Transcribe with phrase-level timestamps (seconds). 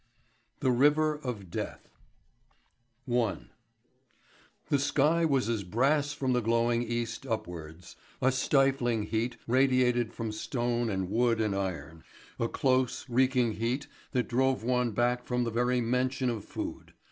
[0.61, 3.51] THE RIVER OF DEATH: A TALE OF LONDON IN PERIL.
[3.53, 4.69] I.
[4.69, 10.31] The sky was as brass from the glowing East upwards, a stifling heat radiated from
[10.31, 12.03] stone and wood and iron
[12.39, 16.93] a close, reeking heat that drove one back from the very mention of food.